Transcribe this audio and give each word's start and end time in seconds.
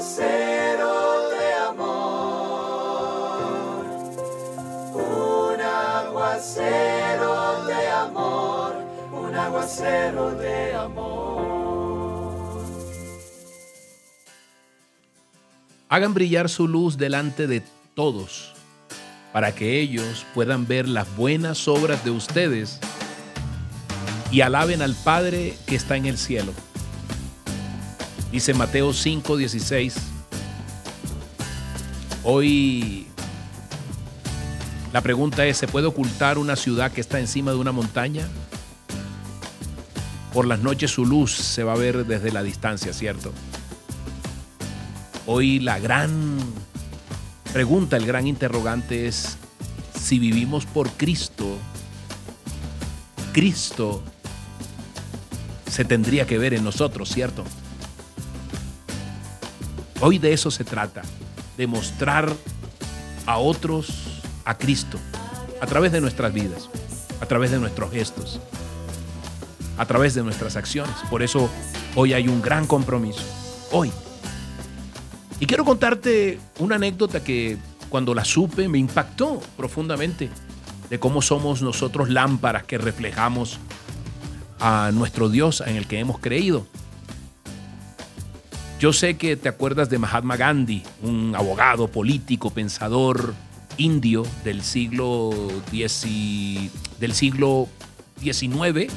aguacero 0.00 1.28
de 1.28 1.52
amor, 1.68 3.84
un 4.94 5.60
aguacero 5.60 7.66
de 7.66 7.86
amor, 7.86 8.76
un 9.12 9.34
aguacero 9.34 10.30
de 10.36 10.74
amor. 10.74 12.62
Hagan 15.90 16.14
brillar 16.14 16.48
su 16.48 16.66
luz 16.66 16.96
delante 16.96 17.46
de 17.46 17.62
todos, 17.94 18.54
para 19.34 19.54
que 19.54 19.80
ellos 19.80 20.24
puedan 20.32 20.66
ver 20.66 20.88
las 20.88 21.14
buenas 21.14 21.68
obras 21.68 22.02
de 22.06 22.10
ustedes 22.10 22.80
y 24.32 24.40
alaben 24.40 24.80
al 24.80 24.94
Padre 24.94 25.58
que 25.66 25.76
está 25.76 25.96
en 25.96 26.06
el 26.06 26.16
cielo. 26.16 26.54
Dice 28.32 28.54
Mateo 28.54 28.92
5:16. 28.92 29.94
Hoy 32.22 33.06
la 34.92 35.00
pregunta 35.00 35.46
es, 35.46 35.56
¿se 35.56 35.66
puede 35.66 35.86
ocultar 35.86 36.38
una 36.38 36.56
ciudad 36.56 36.92
que 36.92 37.00
está 37.00 37.18
encima 37.18 37.50
de 37.50 37.56
una 37.56 37.72
montaña? 37.72 38.28
Por 40.32 40.46
las 40.46 40.60
noches 40.60 40.92
su 40.92 41.06
luz 41.06 41.32
se 41.34 41.64
va 41.64 41.72
a 41.72 41.76
ver 41.76 42.06
desde 42.06 42.30
la 42.30 42.42
distancia, 42.42 42.92
¿cierto? 42.92 43.32
Hoy 45.26 45.58
la 45.58 45.78
gran 45.78 46.38
pregunta, 47.52 47.96
el 47.96 48.06
gran 48.06 48.26
interrogante 48.26 49.08
es, 49.08 49.36
si 50.00 50.18
vivimos 50.18 50.66
por 50.66 50.90
Cristo, 50.90 51.56
Cristo 53.32 54.02
se 55.70 55.84
tendría 55.84 56.26
que 56.26 56.38
ver 56.38 56.54
en 56.54 56.64
nosotros, 56.64 57.08
¿cierto? 57.08 57.44
Hoy 60.02 60.18
de 60.18 60.32
eso 60.32 60.50
se 60.50 60.64
trata, 60.64 61.02
de 61.58 61.66
mostrar 61.66 62.32
a 63.26 63.36
otros 63.36 64.22
a 64.46 64.56
Cristo 64.56 64.98
a 65.60 65.66
través 65.66 65.92
de 65.92 66.00
nuestras 66.00 66.32
vidas, 66.32 66.70
a 67.20 67.26
través 67.26 67.50
de 67.50 67.58
nuestros 67.58 67.90
gestos, 67.90 68.40
a 69.76 69.84
través 69.84 70.14
de 70.14 70.22
nuestras 70.22 70.56
acciones. 70.56 70.94
Por 71.10 71.22
eso 71.22 71.50
hoy 71.94 72.14
hay 72.14 72.28
un 72.28 72.40
gran 72.40 72.66
compromiso. 72.66 73.22
Hoy. 73.72 73.92
Y 75.38 75.46
quiero 75.46 75.66
contarte 75.66 76.38
una 76.58 76.76
anécdota 76.76 77.22
que 77.22 77.58
cuando 77.90 78.14
la 78.14 78.24
supe 78.24 78.68
me 78.68 78.78
impactó 78.78 79.38
profundamente 79.58 80.30
de 80.88 80.98
cómo 80.98 81.20
somos 81.20 81.60
nosotros 81.60 82.08
lámparas 82.08 82.64
que 82.64 82.78
reflejamos 82.78 83.58
a 84.60 84.90
nuestro 84.94 85.28
Dios 85.28 85.62
en 85.66 85.76
el 85.76 85.86
que 85.86 85.98
hemos 85.98 86.18
creído. 86.18 86.66
Yo 88.80 88.94
sé 88.94 89.18
que 89.18 89.36
te 89.36 89.50
acuerdas 89.50 89.90
de 89.90 89.98
Mahatma 89.98 90.38
Gandhi, 90.38 90.82
un 91.02 91.34
abogado, 91.36 91.88
político, 91.88 92.48
pensador 92.48 93.34
indio 93.76 94.24
del 94.42 94.62
siglo, 94.62 95.32
del 95.70 97.12
siglo 97.12 97.68
XIX 98.22 98.90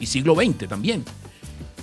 y 0.00 0.06
siglo 0.06 0.34
XX 0.34 0.66
también. 0.66 1.04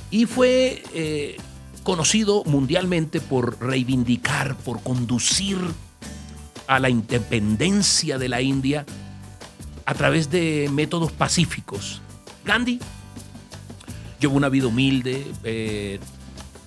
Y 0.09 0.25
fue 0.25 0.81
eh, 0.95 1.37
conocido 1.83 2.43
mundialmente 2.45 3.21
por 3.21 3.61
reivindicar, 3.63 4.57
por 4.57 4.81
conducir 4.81 5.59
a 6.65 6.79
la 6.79 6.89
independencia 6.89 8.17
de 8.17 8.29
la 8.29 8.41
India 8.41 8.83
a 9.85 9.93
través 9.93 10.31
de 10.31 10.71
métodos 10.73 11.11
pacíficos. 11.11 12.01
Gandhi 12.45 12.79
llevó 14.19 14.37
una 14.37 14.49
vida 14.49 14.65
humilde, 14.65 15.23
eh, 15.43 15.99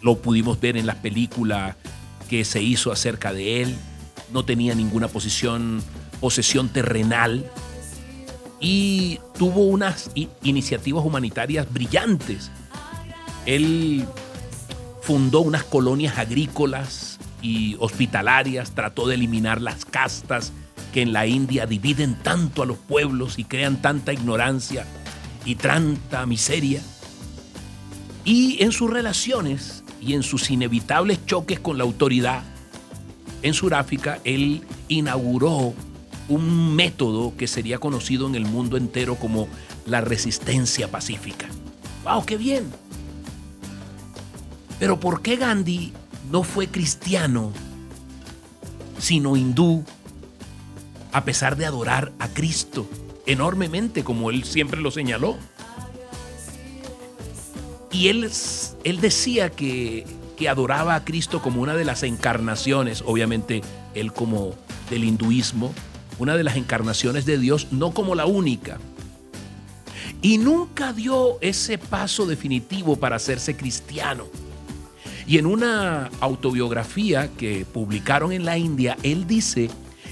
lo 0.03 0.19
pudimos 0.19 0.61
ver 0.61 0.77
en 0.77 0.87
la 0.87 1.01
película 1.01 1.77
que 2.29 2.45
se 2.45 2.63
hizo 2.63 2.93
acerca 2.93 3.33
de 3.33 3.63
él. 3.63 3.77
No 4.33 4.45
tenía 4.45 4.75
ninguna 4.75 5.09
posición, 5.09 5.83
posesión 6.21 6.69
terrenal 6.69 7.51
y 8.61 9.19
tuvo 9.37 9.65
unas 9.65 10.11
iniciativas 10.43 11.05
humanitarias 11.05 11.73
brillantes. 11.73 12.51
Él 13.47 14.07
fundó 15.03 15.41
unas 15.41 15.65
colonias 15.65 16.19
agrícolas 16.19 17.19
y 17.43 17.77
hospitalarias, 17.81 18.73
trató 18.73 19.09
de 19.09 19.15
eliminar 19.15 19.61
las 19.63 19.85
castas 19.85 20.53
que 20.93 21.03
en 21.03 21.13
la 21.13 21.27
India 21.27 21.67
dividen 21.67 22.17
tanto 22.23 22.63
a 22.63 22.67
los 22.67 22.77
pueblos 22.77 23.39
y 23.39 23.45
crean 23.45 23.81
tanta 23.81 24.13
ignorancia 24.13 24.87
y 25.45 25.55
tanta 25.55 26.27
miseria. 26.27 26.83
Y 28.25 28.63
en 28.63 28.73
sus 28.73 28.91
relaciones 28.91 29.80
y 30.01 30.15
en 30.15 30.23
sus 30.23 30.51
inevitables 30.51 31.25
choques 31.27 31.61
con 31.61 31.79
la 31.79 31.85
autoridad 31.85 32.43
en 33.43 33.55
Sudáfrica, 33.55 34.21
él 34.25 34.63
inauguró 34.89 35.75
un 36.29 36.77
método 36.77 37.35
que 37.37 37.49
sería 37.49 37.79
conocido 37.79 38.27
en 38.27 38.35
el 38.35 38.45
mundo 38.45 38.77
entero 38.77 39.17
como 39.17 39.49
la 39.87 40.01
resistencia 40.01 40.91
pacífica. 40.91 41.47
¡Wow, 42.05 42.25
qué 42.25 42.37
bien! 42.37 42.71
Pero 44.79 45.01
¿por 45.01 45.23
qué 45.23 45.37
Gandhi 45.37 45.93
no 46.31 46.43
fue 46.43 46.69
cristiano, 46.69 47.53
sino 48.99 49.37
hindú, 49.37 49.85
a 51.13 51.25
pesar 51.25 51.57
de 51.57 51.67
adorar 51.67 52.13
a 52.19 52.29
Cristo 52.29 52.89
enormemente, 53.27 54.05
como 54.05 54.31
él 54.31 54.45
siempre 54.45 54.81
lo 54.81 54.91
señaló? 54.91 55.37
Y 58.01 58.09
él, 58.09 58.31
él 58.83 59.01
decía 59.03 59.51
que, 59.51 60.07
que 60.39 60.49
adoraba 60.49 60.95
a 60.95 61.05
Cristo 61.05 61.43
como 61.43 61.61
una 61.61 61.75
de 61.75 61.85
las 61.85 62.03
encarnaciones, 62.03 63.05
obviamente 63.05 63.61
él 63.95 64.15
como 64.15 64.55
del 64.89 65.05
hinduismo, 65.05 65.75
una 66.19 66.35
de 66.35 66.43
las 66.43 66.57
encarnaciones 66.57 67.27
de 67.27 67.37
Dios, 67.37 67.67
no 67.73 67.93
como 67.93 68.15
la 68.15 68.25
única. 68.25 68.79
Y 70.23 70.39
nunca 70.39 70.95
dio 70.95 71.37
ese 71.43 71.77
paso 71.77 72.25
definitivo 72.25 72.97
para 72.97 73.17
hacerse 73.17 73.55
cristiano. 73.55 74.29
Y 75.27 75.37
en 75.37 75.45
una 75.45 76.09
autobiografía 76.21 77.29
que 77.37 77.67
publicaron 77.67 78.33
en 78.33 78.47
la 78.47 78.57
India, 78.57 78.97
él 79.03 79.27
dice 79.27 79.69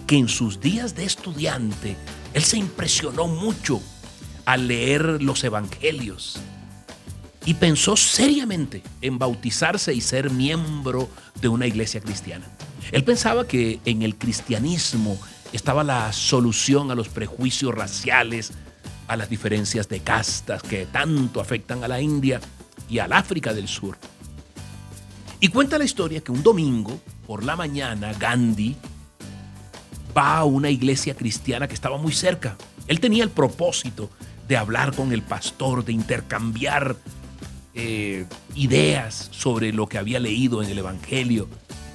que 0.07 0.19
en 0.19 0.29
sus 0.29 0.61
días 0.61 0.95
de 0.95 1.07
estudiante, 1.07 1.97
él 2.35 2.45
se 2.45 2.59
impresionó 2.59 3.29
mucho 3.29 3.81
al 4.45 4.69
leer 4.69 5.23
los 5.23 5.43
evangelios 5.43 6.39
y 7.49 7.55
pensó 7.55 7.97
seriamente 7.97 8.83
en 9.01 9.19
bautizarse 9.19 9.95
y 9.95 10.03
ser 10.03 10.29
miembro 10.29 11.09
de 11.41 11.49
una 11.49 11.67
iglesia 11.67 11.99
cristiana. 11.99 12.45
Él 12.93 13.05
pensaba 13.05 13.47
que 13.47 13.81
en 13.87 14.03
el 14.03 14.17
cristianismo 14.17 15.19
estaba 15.55 15.83
la 15.83 16.13
solución 16.13 16.91
a 16.91 16.95
los 16.95 17.09
prejuicios 17.09 17.75
raciales, 17.75 18.53
a 19.07 19.17
las 19.17 19.31
diferencias 19.31 19.89
de 19.89 20.01
castas 20.01 20.63
que 20.63 20.85
tanto 20.85 21.41
afectan 21.41 21.83
a 21.83 21.89
la 21.89 22.03
India 22.03 22.39
y 22.87 22.99
al 22.99 23.15
África 23.15 23.55
del 23.55 23.67
Sur. 23.67 23.97
Y 25.41 25.49
cuenta 25.49 25.79
la 25.79 25.87
historia 25.87 26.21
que 26.21 26.33
un 26.33 26.43
domingo 26.43 27.01
por 27.27 27.45
la 27.45 27.57
mañana 27.57 28.13
Gandhi 28.13 28.77
va 30.15 30.37
a 30.37 30.45
una 30.45 30.69
iglesia 30.69 31.15
cristiana 31.15 31.67
que 31.67 31.73
estaba 31.73 31.97
muy 31.97 32.13
cerca. 32.13 32.59
Él 32.89 33.01
tenía 33.01 33.25
el 33.25 33.31
propósito 33.31 34.11
de 34.47 34.59
hablar 34.59 34.95
con 34.95 35.13
el 35.13 35.23
pastor, 35.23 35.83
de 35.83 35.93
intercambiar 35.93 36.95
eh, 37.81 38.27
ideas 38.57 39.29
sobre 39.31 39.73
lo 39.73 39.87
que 39.87 39.99
había 39.99 40.19
leído 40.19 40.65
en 40.65 40.69
el 40.69 40.79
Evangelio. 40.79 41.49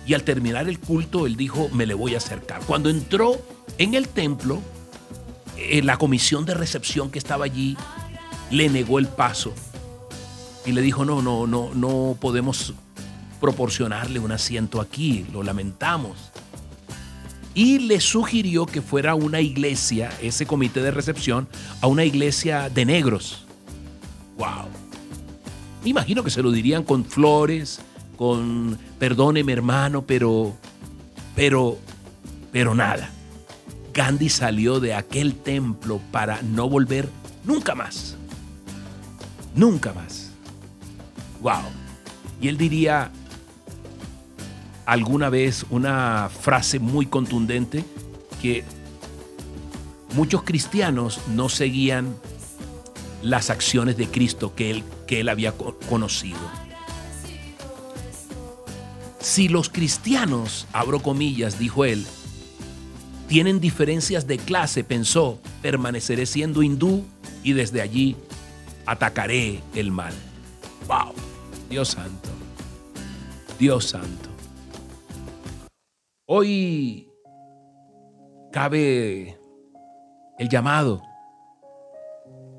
Y 0.08 0.14
al 0.14 0.24
terminar 0.24 0.70
el 0.70 0.80
culto, 0.80 1.28
él 1.28 1.36
dijo, 1.36 1.68
me 1.74 1.86
le 1.86 1.94
voy 1.94 2.16
a 2.16 2.20
acercar. 2.20 2.62
Cuando 2.66 2.90
entró 2.90 3.38
en 3.78 3.94
el 3.94 4.08
templo, 4.08 4.62
eh, 5.58 5.82
la 5.84 5.98
comisión 5.98 6.46
de 6.46 6.54
recepción 6.54 7.12
que 7.12 7.20
estaba 7.20 7.44
allí 7.44 7.76
le 8.50 8.70
negó 8.70 8.98
el 8.98 9.08
paso 9.08 9.54
y 10.66 10.72
le 10.72 10.82
dijo, 10.82 11.04
no, 11.04 11.22
no, 11.22 11.48
no, 11.48 11.74
no 11.74 12.18
podemos 12.18 12.74
proporcionarle 13.42 14.20
un 14.20 14.32
asiento 14.32 14.80
aquí, 14.80 15.26
lo 15.34 15.44
lamentamos. 15.44 16.32
Y 17.54 17.80
le 17.80 18.00
sugirió 18.00 18.66
que 18.66 18.82
fuera 18.82 19.12
a 19.12 19.16
una 19.16 19.42
iglesia, 19.42 20.12
ese 20.22 20.46
comité 20.46 20.82
de 20.82 20.92
recepción, 20.92 21.50
a 21.82 21.88
una 21.88 22.06
iglesia 22.06 22.70
de 22.70 22.86
negros. 22.86 23.46
¡Wow! 24.38 24.83
Me 25.84 25.90
imagino 25.90 26.24
que 26.24 26.30
se 26.30 26.42
lo 26.42 26.52
dirían 26.52 26.84
con 26.84 27.04
flores, 27.06 27.80
con 28.16 28.78
perdóneme 29.00 29.52
hermano, 29.52 30.04
pero, 30.04 30.56
pero, 31.36 31.78
pero 32.52 32.74
nada. 32.74 33.10
Gandhi 33.94 34.30
salió 34.30 34.80
de 34.80 34.94
aquel 34.94 35.36
templo 35.36 36.00
para 36.12 36.42
no 36.42 36.70
volver 36.70 37.10
nunca 37.44 37.76
más. 37.76 38.16
Nunca 39.56 39.94
más. 39.94 40.32
Wow. 41.42 41.64
Y 42.42 42.48
él 42.48 42.58
diría 42.58 43.12
alguna 44.86 45.30
vez 45.30 45.66
una 45.70 46.30
frase 46.30 46.80
muy 46.80 47.06
contundente 47.06 47.86
que 48.42 48.64
muchos 50.16 50.44
cristianos 50.44 51.20
no 51.28 51.50
seguían 51.50 52.16
las 53.22 53.50
acciones 53.50 53.96
de 53.98 54.08
Cristo 54.08 54.54
que 54.56 54.72
él, 54.72 54.84
que 55.06 55.20
él 55.20 55.30
había 55.30 55.54
conocido. 55.90 56.40
Si 59.20 59.48
los 59.48 59.70
cristianos, 59.70 60.68
abro 60.74 61.02
comillas, 61.02 61.58
dijo 61.58 61.86
él, 61.86 62.06
tienen 63.28 63.60
diferencias 63.60 64.28
de 64.28 64.38
clase, 64.38 64.84
pensó, 64.84 65.40
permaneceré 65.62 66.26
siendo 66.26 66.62
hindú 66.62 67.06
y 67.42 67.54
desde 67.54 67.82
allí 67.82 68.16
atacaré 68.86 69.62
el 69.76 69.92
mal. 69.92 70.14
¡Wow! 70.88 71.14
Dios 71.70 71.90
santo. 71.90 72.30
Dios 73.58 73.86
santo. 73.86 74.30
Hoy 76.26 77.10
cabe 78.52 79.40
el 80.38 80.50
llamado. 80.50 81.02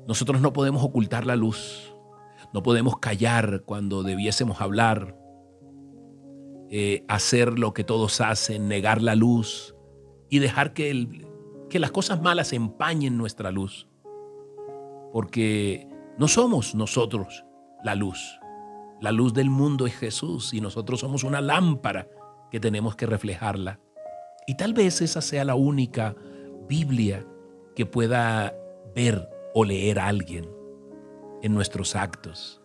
Nosotros 0.07 0.41
no 0.41 0.51
podemos 0.51 0.83
ocultar 0.83 1.25
la 1.25 1.35
luz. 1.35 1.94
No 2.55 2.63
podemos 2.63 2.99
callar 2.99 3.63
cuando 3.65 4.01
debiésemos 4.01 4.61
hablar. 4.61 5.19
Eh, 6.69 7.03
hacer 7.09 7.59
lo 7.59 7.73
que 7.73 7.83
todos 7.83 8.21
hacen, 8.21 8.69
negar 8.69 9.01
la 9.01 9.13
luz 9.13 9.75
y 10.29 10.39
dejar 10.39 10.71
que, 10.71 11.27
que 11.69 11.79
las 11.79 11.91
cosas 11.91 12.21
malas 12.21 12.53
empañen 12.53 13.17
nuestra 13.17 13.51
luz. 13.51 13.89
Porque 15.11 15.89
no 16.17 16.29
somos 16.29 16.75
nosotros 16.75 17.43
la 17.83 17.93
luz. 17.93 18.39
La 19.01 19.11
luz 19.11 19.33
del 19.33 19.49
mundo 19.49 19.85
es 19.85 19.93
Jesús 19.93 20.53
y 20.53 20.61
nosotros 20.61 21.01
somos 21.01 21.25
una 21.25 21.41
lámpara 21.41 22.07
que 22.51 22.61
tenemos 22.61 22.95
que 22.95 23.05
reflejarla. 23.05 23.81
Y 24.47 24.55
tal 24.55 24.73
vez 24.73 25.01
esa 25.01 25.19
sea 25.19 25.43
la 25.43 25.55
única 25.55 26.15
Biblia 26.69 27.27
que 27.75 27.85
pueda 27.85 28.55
ver 28.95 29.27
o 29.53 29.65
leer 29.65 29.99
a 29.99 30.07
alguien 30.07 30.55
en 31.45 31.53
nuestros 31.53 31.95
actos. 31.95 32.59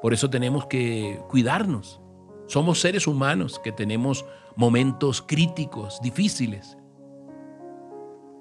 Por 0.00 0.14
eso 0.14 0.30
tenemos 0.30 0.66
que 0.66 1.20
cuidarnos. 1.28 2.00
Somos 2.46 2.80
seres 2.80 3.08
humanos 3.08 3.60
que 3.62 3.72
tenemos 3.72 4.24
momentos 4.54 5.20
críticos, 5.20 6.00
difíciles. 6.00 6.78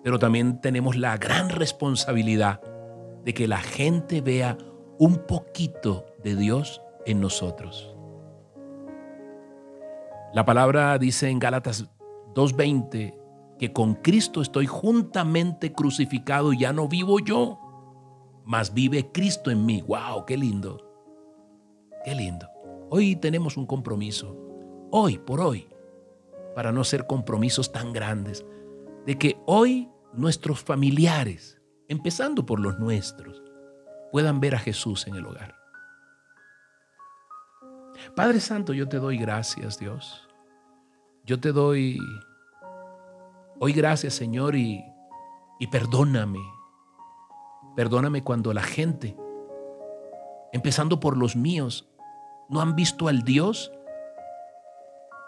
Pero 0.03 0.19
también 0.19 0.61
tenemos 0.61 0.95
la 0.95 1.17
gran 1.17 1.49
responsabilidad 1.49 2.61
de 3.25 3.33
que 3.33 3.47
la 3.47 3.57
gente 3.57 4.21
vea 4.21 4.57
un 4.99 5.25
poquito 5.25 6.05
de 6.23 6.35
Dios 6.35 6.81
en 7.07 7.19
nosotros. 7.19 7.95
La 10.33 10.45
palabra 10.45 10.99
dice 10.99 11.29
en 11.29 11.39
Gálatas 11.39 11.89
2.20 12.35 13.17
que 13.57 13.73
con 13.73 13.95
Cristo 13.95 14.41
estoy 14.41 14.67
juntamente 14.67 15.73
crucificado 15.73 16.53
ya 16.53 16.73
no 16.73 16.87
vivo 16.87 17.19
yo, 17.19 17.59
mas 18.45 18.73
vive 18.73 19.11
Cristo 19.11 19.51
en 19.51 19.65
mí. 19.65 19.81
¡Wow! 19.81 20.25
¡Qué 20.25 20.37
lindo! 20.37 20.87
¡Qué 22.03 22.15
lindo! 22.15 22.49
Hoy 22.89 23.15
tenemos 23.15 23.57
un 23.57 23.65
compromiso, 23.65 24.35
hoy 24.91 25.17
por 25.17 25.39
hoy, 25.39 25.69
para 26.55 26.71
no 26.71 26.83
ser 26.83 27.07
compromisos 27.07 27.71
tan 27.71 27.93
grandes, 27.93 28.45
de 29.05 29.17
que 29.17 29.37
hoy 29.45 29.89
nuestros 30.13 30.61
familiares, 30.61 31.61
empezando 31.87 32.45
por 32.45 32.59
los 32.59 32.79
nuestros, 32.79 33.41
puedan 34.11 34.39
ver 34.39 34.55
a 34.55 34.59
Jesús 34.59 35.07
en 35.07 35.15
el 35.15 35.25
hogar. 35.25 35.55
Padre 38.15 38.39
Santo, 38.39 38.73
yo 38.73 38.89
te 38.89 38.97
doy 38.97 39.17
gracias, 39.17 39.79
Dios. 39.79 40.27
Yo 41.23 41.39
te 41.39 41.51
doy 41.51 41.97
hoy 43.59 43.73
gracias, 43.73 44.15
Señor, 44.15 44.55
y, 44.55 44.83
y 45.59 45.67
perdóname. 45.67 46.39
Perdóname 47.75 48.23
cuando 48.23 48.53
la 48.53 48.63
gente, 48.63 49.15
empezando 50.51 50.99
por 50.99 51.17
los 51.17 51.35
míos, 51.35 51.89
no 52.49 52.61
han 52.61 52.75
visto 52.75 53.07
al 53.07 53.23
Dios 53.23 53.71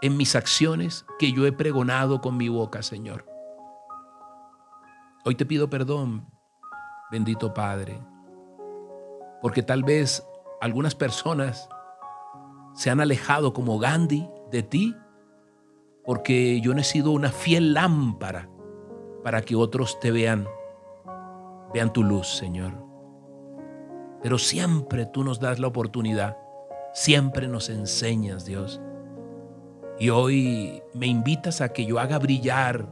en 0.01 0.17
mis 0.17 0.35
acciones 0.35 1.05
que 1.17 1.31
yo 1.31 1.45
he 1.45 1.51
pregonado 1.51 2.19
con 2.19 2.35
mi 2.35 2.49
boca, 2.49 2.83
Señor. 2.83 3.25
Hoy 5.23 5.35
te 5.35 5.45
pido 5.45 5.69
perdón, 5.69 6.27
bendito 7.11 7.53
Padre, 7.53 8.01
porque 9.41 9.63
tal 9.63 9.83
vez 9.83 10.27
algunas 10.59 10.95
personas 10.95 11.69
se 12.73 12.89
han 12.89 12.99
alejado 12.99 13.53
como 13.53 13.79
Gandhi 13.79 14.29
de 14.51 14.63
ti 14.63 14.95
porque 16.05 16.59
yo 16.61 16.73
no 16.73 16.81
he 16.81 16.83
sido 16.83 17.11
una 17.11 17.31
fiel 17.31 17.73
lámpara 17.73 18.49
para 19.23 19.41
que 19.41 19.55
otros 19.55 19.99
te 19.99 20.11
vean, 20.11 20.47
vean 21.73 21.91
tu 21.91 22.03
luz, 22.03 22.27
Señor. 22.27 22.73
Pero 24.21 24.37
siempre 24.37 25.05
tú 25.05 25.23
nos 25.23 25.39
das 25.39 25.59
la 25.59 25.67
oportunidad, 25.67 26.37
siempre 26.93 27.47
nos 27.47 27.69
enseñas, 27.69 28.45
Dios. 28.45 28.81
Y 29.99 30.09
hoy 30.09 30.81
me 30.93 31.07
invitas 31.07 31.61
a 31.61 31.69
que 31.69 31.85
yo 31.85 31.99
haga 31.99 32.19
brillar 32.19 32.89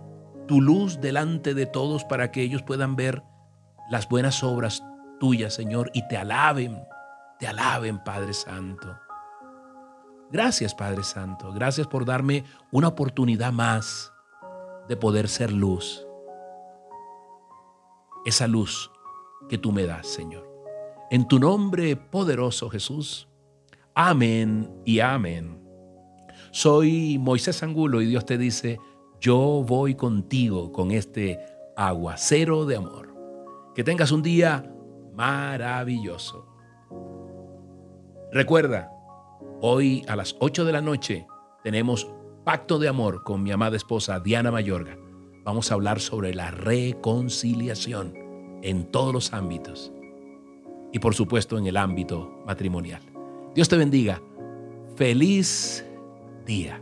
tu 0.47 0.61
luz 0.61 0.99
delante 0.99 1.53
de 1.53 1.65
todos 1.65 2.03
para 2.03 2.31
que 2.31 2.41
ellos 2.41 2.63
puedan 2.63 2.95
ver 2.95 3.23
las 3.89 4.09
buenas 4.09 4.43
obras 4.43 4.83
tuyas, 5.19 5.53
Señor, 5.53 5.89
y 5.93 6.07
te 6.07 6.17
alaben, 6.17 6.81
te 7.39 7.47
alaben, 7.47 8.03
Padre 8.03 8.33
Santo. 8.33 8.97
Gracias 10.31 10.73
Padre 10.73 11.03
Santo, 11.03 11.51
gracias 11.51 11.87
por 11.87 12.05
darme 12.05 12.45
una 12.71 12.87
oportunidad 12.87 13.51
más 13.51 14.13
de 14.87 14.95
poder 14.95 15.27
ser 15.27 15.51
luz. 15.51 16.07
Esa 18.25 18.47
luz 18.47 18.91
que 19.49 19.57
tú 19.57 19.71
me 19.71 19.85
das, 19.85 20.07
Señor. 20.07 20.47
En 21.09 21.27
tu 21.27 21.39
nombre 21.39 21.95
poderoso 21.95 22.69
Jesús. 22.69 23.27
Amén 23.93 24.71
y 24.85 24.99
amén. 24.99 25.59
Soy 26.51 27.17
Moisés 27.19 27.61
Angulo 27.63 28.01
y 28.01 28.05
Dios 28.05 28.25
te 28.25 28.37
dice, 28.37 28.79
yo 29.19 29.63
voy 29.67 29.95
contigo 29.95 30.71
con 30.71 30.91
este 30.91 31.39
aguacero 31.75 32.65
de 32.65 32.77
amor. 32.77 33.13
Que 33.75 33.83
tengas 33.83 34.11
un 34.11 34.21
día 34.21 34.73
maravilloso. 35.13 36.47
Recuerda, 38.31 38.89
Hoy 39.63 40.03
a 40.07 40.15
las 40.15 40.35
8 40.39 40.65
de 40.65 40.71
la 40.71 40.81
noche 40.81 41.27
tenemos 41.63 42.11
Pacto 42.43 42.79
de 42.79 42.87
Amor 42.87 43.21
con 43.21 43.43
mi 43.43 43.51
amada 43.51 43.77
esposa 43.77 44.19
Diana 44.19 44.49
Mayorga. 44.49 44.97
Vamos 45.43 45.71
a 45.71 45.73
hablar 45.73 45.99
sobre 45.99 46.35
la 46.35 46.51
reconciliación 46.51 48.13
en 48.61 48.91
todos 48.91 49.11
los 49.11 49.33
ámbitos 49.33 49.91
y 50.91 50.99
por 50.99 51.15
supuesto 51.15 51.57
en 51.57 51.65
el 51.65 51.77
ámbito 51.77 52.43
matrimonial. 52.45 53.01
Dios 53.55 53.67
te 53.67 53.75
bendiga. 53.75 54.21
Feliz 54.95 55.83
día. 56.45 56.79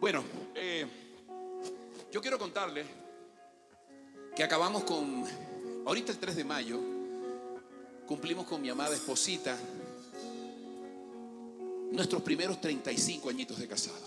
Bueno, 0.00 0.24
eh, 0.54 0.86
yo 2.10 2.22
quiero 2.22 2.38
contarle 2.38 2.84
que 4.34 4.42
acabamos 4.42 4.84
con, 4.84 5.24
ahorita 5.84 6.12
el 6.12 6.18
3 6.18 6.36
de 6.36 6.44
mayo, 6.44 6.80
cumplimos 8.06 8.46
con 8.46 8.62
mi 8.62 8.70
amada 8.70 8.94
esposita 8.94 9.58
nuestros 11.92 12.22
primeros 12.22 12.60
35 12.60 13.28
añitos 13.28 13.58
de 13.58 13.66
casado. 13.66 14.06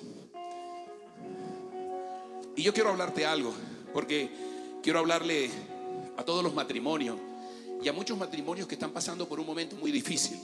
Y 2.55 2.61
yo 2.61 2.73
quiero 2.73 2.89
hablarte 2.89 3.25
algo, 3.25 3.53
porque 3.93 4.29
quiero 4.81 4.99
hablarle 4.99 5.49
a 6.17 6.23
todos 6.23 6.43
los 6.43 6.53
matrimonios 6.53 7.17
y 7.81 7.87
a 7.87 7.93
muchos 7.93 8.17
matrimonios 8.17 8.67
que 8.67 8.75
están 8.75 8.91
pasando 8.91 9.27
por 9.27 9.39
un 9.39 9.45
momento 9.45 9.75
muy 9.75 9.91
difícil. 9.91 10.39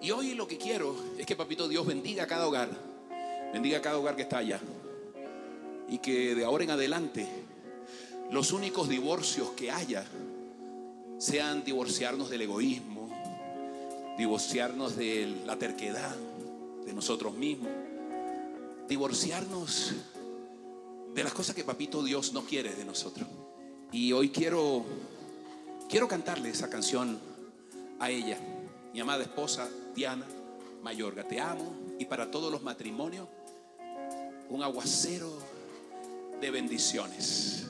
Y 0.00 0.10
hoy 0.10 0.34
lo 0.34 0.46
que 0.46 0.58
quiero 0.58 0.94
es 1.18 1.26
que 1.26 1.34
Papito 1.34 1.68
Dios 1.68 1.86
bendiga 1.86 2.24
a 2.24 2.26
cada 2.26 2.46
hogar, 2.46 2.68
bendiga 3.52 3.78
a 3.78 3.82
cada 3.82 3.98
hogar 3.98 4.14
que 4.14 4.22
está 4.22 4.38
allá. 4.38 4.60
Y 5.88 5.98
que 5.98 6.34
de 6.34 6.44
ahora 6.44 6.64
en 6.64 6.70
adelante 6.70 7.26
los 8.30 8.52
únicos 8.52 8.88
divorcios 8.88 9.50
que 9.50 9.70
haya 9.70 10.04
sean 11.18 11.64
divorciarnos 11.64 12.28
del 12.28 12.42
egoísmo, 12.42 13.08
divorciarnos 14.18 14.96
de 14.96 15.34
la 15.46 15.56
terquedad 15.56 16.14
de 16.86 16.94
nosotros 16.94 17.34
mismos, 17.34 17.70
divorciarnos 18.88 19.92
de 21.12 21.24
las 21.24 21.32
cosas 21.34 21.54
que 21.54 21.64
Papito 21.64 22.02
Dios 22.02 22.32
no 22.32 22.44
quiere 22.44 22.74
de 22.74 22.84
nosotros. 22.84 23.28
Y 23.92 24.12
hoy 24.12 24.30
quiero 24.30 24.84
quiero 25.88 26.08
cantarle 26.08 26.50
esa 26.50 26.70
canción 26.70 27.18
a 27.98 28.10
ella, 28.10 28.38
mi 28.92 29.00
amada 29.00 29.22
esposa 29.22 29.68
Diana 29.94 30.26
Mayorga. 30.82 31.24
Te 31.24 31.40
amo 31.40 31.74
y 31.98 32.04
para 32.04 32.30
todos 32.30 32.52
los 32.52 32.62
matrimonios 32.62 33.26
un 34.48 34.62
aguacero 34.62 35.32
de 36.40 36.50
bendiciones. 36.50 37.66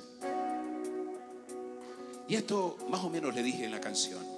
Y 2.29 2.35
esto 2.35 2.77
más 2.91 3.05
o 3.05 3.09
menos 3.09 3.35
le 3.35 3.43
dije 3.43 3.65
en 3.65 3.71
la 3.71 3.81
canción. 3.81 4.36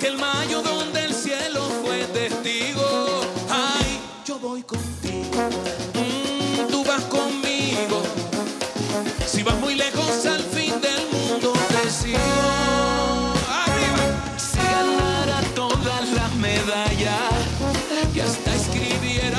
que 0.00 0.08
el 0.08 0.18
mayo 0.18 0.62
donde 0.62 1.04
el 1.04 1.14
cielo 1.14 1.68
fue 1.82 2.04
testigo. 2.06 3.20
Ay, 3.50 4.00
yo 4.26 4.38
voy 4.38 4.62
contigo, 4.62 5.48
mm, 5.94 6.70
tú 6.70 6.84
vas 6.84 7.02
conmigo. 7.04 8.02
Si 9.26 9.42
vas 9.42 9.58
muy 9.60 9.74
lejos 9.74 10.26
al 10.26 10.42
fin 10.42 10.80
del 10.80 11.02
mundo 11.12 11.52
te 11.68 11.90
sigo. 11.90 12.18
Arriba. 13.48 14.04
Si 14.36 14.58
ganara 14.58 15.40
todas 15.54 16.08
las 16.12 16.34
medallas 16.36 17.32
y 18.14 18.20
hasta 18.20 18.54
escribiera 18.54 19.35